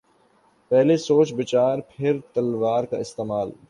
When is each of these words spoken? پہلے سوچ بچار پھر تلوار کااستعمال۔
پہلے 0.71 0.97
سوچ 0.97 1.33
بچار 1.33 1.77
پھر 1.89 2.17
تلوار 2.33 2.83
کااستعمال۔ 2.83 3.51